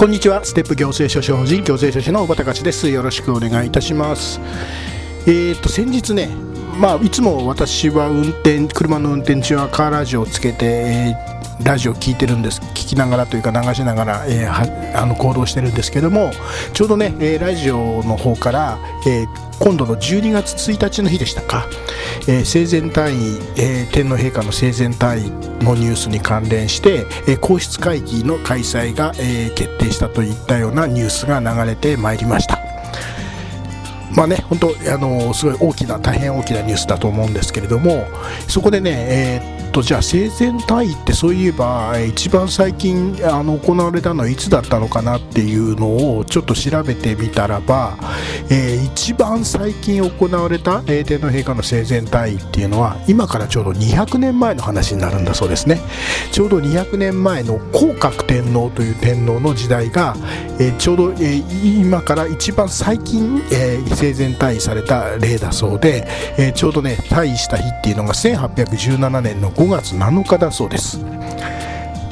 [0.00, 0.42] こんにちは。
[0.42, 2.88] ステップ行政書士法人行政書士の小畑勝です。
[2.88, 4.40] よろしくお願いいたします。
[5.26, 6.30] えーと先日ね
[6.80, 16.30] まあいつも私は運転車の運転中はカーラジオをつけて、えー、ラジオ聞いてるんです聞きながらというか流しながら、えー、あの行動してるんですけども
[16.72, 21.66] ちょうどね、えー、ラジオの方から、えー今度の12月1日の日でしたか、
[22.26, 32.69] えー、生前退位、えー、天皇陛下の生前退位のニュースに関連して、えー、皇室会議の開催が、えー、決定したといったようなニュースが流れてまいりました。
[34.16, 38.06] まあね、本当あのすごい大きな大変大きなニュースだと思うんですけれども
[38.48, 47.96] そこでね、えー、っとじゃあ生前退位ってそういえば一番最近あの行われたのはいつだったのかなっていうのをちょっと調べてみたらば、
[48.50, 55.80] えー、一番最近行われた、天皇陛下の生前退位っていうのは今からちょうど200年前の話になるんだそうですね。
[56.32, 60.16] ちょうど200年前の皇格天皇という天皇の時代が、
[60.58, 66.06] えー、ちょうど、えー、今から一番最近、えー、生前退位された例だそうで、
[66.38, 71.04] えー、ちょうどね退位した日っていうのが1817年の5月7日だそうです。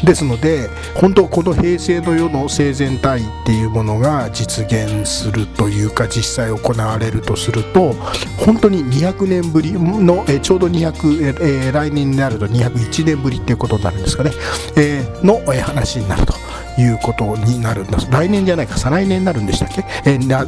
[0.04, 7.94] ですので本当この平成の世の生前退位っていうものが実現するというか実際行われるとすると
[8.38, 14.30] 本当に200年ぶりのえちょうど200え来年になると201年ぶりっていうことになるんですかね、
[14.76, 16.47] え、のえ話になると。
[16.78, 17.98] いうことになるんだ。
[18.10, 20.46] 来年じゃないか再来年になるんでしたっけ、えー、な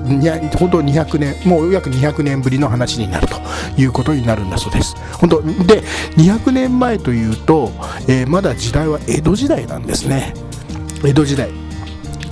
[0.58, 3.36] 本当200年もう約200年ぶりの話になると
[3.76, 4.94] いうことになるんだそうです。
[5.18, 5.82] 本当で
[6.16, 7.72] 200年前というと、
[8.08, 10.34] えー、まだ時代は江戸時代なんですね。
[11.04, 11.50] 江戸時代。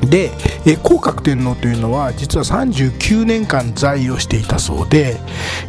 [0.06, 0.30] で、
[0.64, 5.16] えー、皇格天皇というのは実は39年間在位をしていたそうで、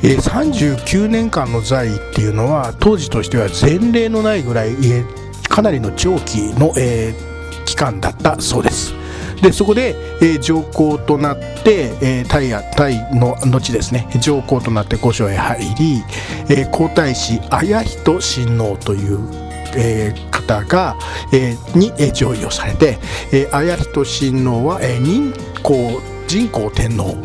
[0.03, 7.29] えー、39年間の在位っていうのは当時としては前例のないぐらい、えー、かなりの長期の、えー、
[7.65, 8.93] 期間だったそうです。
[9.41, 14.07] でそこで、えー、上皇となって、えー、タイタイの後ですね。
[14.19, 16.03] 上皇となって御所へ入り、
[16.49, 20.97] えー、皇太子綾人親王というえー、方が、
[21.31, 22.97] えー、に、えー、上位をされて、
[23.31, 27.15] えー、綾人親王は、えー、任皇人皇天皇、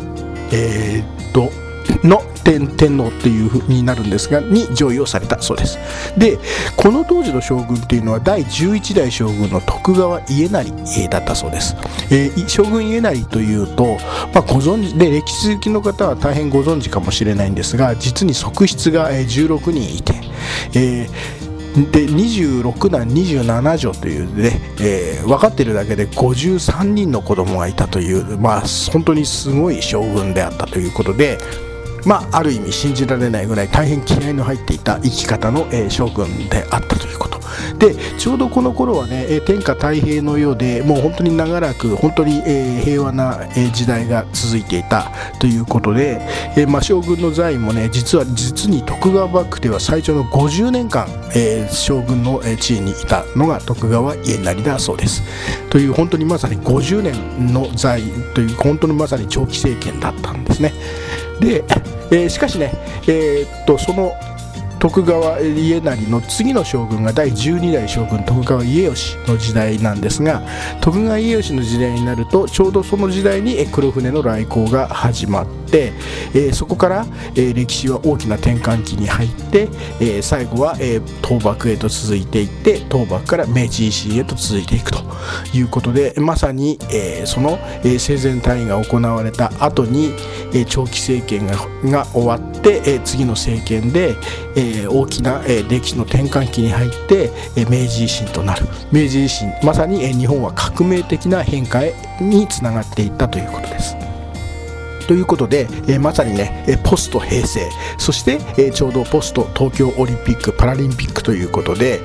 [0.51, 1.49] えー、と
[2.03, 5.77] の天天皇っていうふうになるんですがに上位をされたそうです。
[6.17, 6.37] で
[6.77, 11.75] この当時の将軍っていうのは第11代将軍の徳川家成だったそうです、
[12.11, 13.97] えー、将軍家成というと、
[14.33, 20.13] まあ、ご存知で歴史好きの方は大変ご存知かもしれないんですが実に側室が16人いて、
[20.73, 28.61] えーで26男27女というね、えー、分かっているだけで53人の子供がいたという、まあ、
[28.93, 31.37] 本当にすごい将軍であったということで、
[32.05, 37.35] まあ、ある意味信じられないぐらい大変気合の入っていた生き方の、えー、将軍であったということ。
[37.77, 46.21] でちょうどこの頃はね天下太平のようでもう本当に長らく本当に、えー、平和な、え時代が続いていたということで、
[46.57, 55.23] えー、まあ、将軍の在位もね実は実に徳川幕府では最長の50年間、えー、将軍の地位にいたのが徳川家成だそうです。
[55.69, 60.73] という本当にまさに50年の在位という本当にまさに長期政権だったんですね。
[61.39, 61.63] で
[62.11, 62.71] えー、しかしね、
[63.07, 64.13] えー、っとその
[64.79, 70.41] 徳川家成の次の将軍が第12代将軍徳川家吉の時代なんですが
[70.81, 75.93] 徳川家吉の時代になるとちょうどその時代に黒船の来航が始まって、
[76.33, 77.05] えー、そこから、
[77.35, 79.69] えー、歴史は大きな転換期に入って、
[79.99, 84.99] えー、最後は、え倒幕へと続いていって倒幕から明治維新へと続いていくと
[85.53, 90.13] いうことでまさに、えその、え生前退位が行われた後に、
[90.53, 91.55] え長期政権が
[91.89, 94.15] が終わって、え次の政権で、
[94.55, 103.95] え大きな、え歴史の転換期に入って、え明治維新となる明治維新まさに、え日本は革命的な変化へにつながっていったということです。
[105.07, 112.01] ということで、えー、まさにね、えポスト平成そして、えちょうどポスト東京オリンピック・パラリンピックということで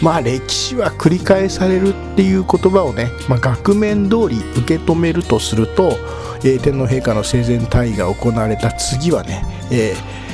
[0.00, 5.96] まあ歴史は繰り返されるっていう言葉をね、まあ、額面通り受け止めるとすると、
[6.44, 10.25] え、天皇陛下の生前退位が行われた次はね、えー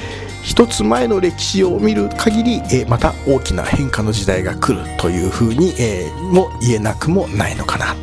[0.43, 7.95] 一つ前の歴史を見る限り、えー、また大きな変化の時代が来るというふうに、えー、も言えなくもないのかな。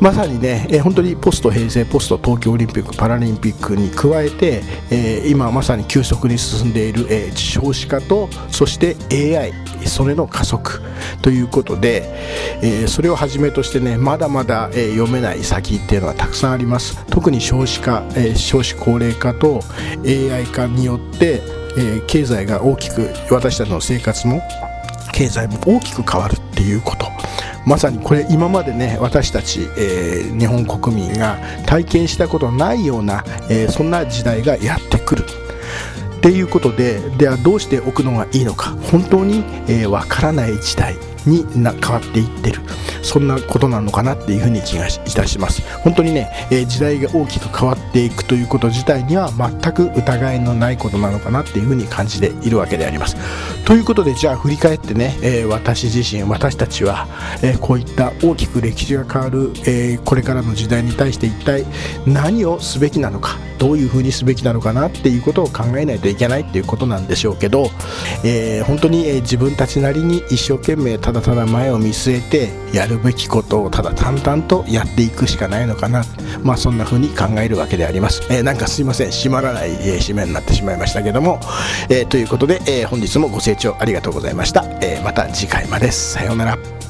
[0.00, 8.96] まさにね、えー、本当にポスト平成、ポスト東京オリンピック・パラリンピックに加えて、えー、今まさに急速に進んでいる、えー、少子化とそして
[9.38, 9.52] AI
[9.86, 10.80] それの加速
[11.20, 12.04] ということで、
[12.62, 17.04] えー、それをはじめとしてねまだまだ、えー、読めない先っていうのはたくさんあります。
[17.06, 19.60] 特に少子化、えー、少子高齢化と
[20.06, 21.42] AI 化によって、
[21.76, 24.40] えー、経済が大きく私たちの生活も
[25.12, 27.06] 経済も大きく変わるっていうこと。
[27.66, 35.24] まさにこれ今までね私たち、えー、日本国民が体験したことないような、えー、そんな時代がやってくる。
[36.18, 38.76] っていうことでではどうしておくのがいいのか。
[38.90, 41.09] 本当にわ、えー、からない時代。
[41.26, 42.60] にな変わっていってる。
[43.02, 45.62] そんなことなのかなっていうふうに気がいたします。
[45.80, 53.16] 本当にね、えー、時代が大きく変わっていくということ自体には全く疑いのないことなのかなっていうふうに感じているわけであります。
[53.64, 57.08] ということでじゃあ振り返ってね、えー、私自身私たちは、
[57.42, 61.64] えー、こういった大きく歴史が変わる、えこれからの時代に対して一体
[62.06, 63.49] 何をすべきなのか。
[63.60, 67.70] どういうふうにすべきなのかなっていうことを考えないといけないっていうことなんでしょうけど、
[68.24, 76.04] え本当に、え自分たちなりに一生懸命ただただ前を見据えてやるべきことをただ淡々とやっていくしかないのかな。
[76.42, 79.10] まあそんな風に考えるわけであります、えー、なんかすいません。
[79.10, 81.38] 閉まらない、えー、締めになってしまいましたけども、
[81.90, 85.92] え、ということで、え本日もご清聴ありがとうございました、えまた次回まで。
[85.92, 86.89] さようなら。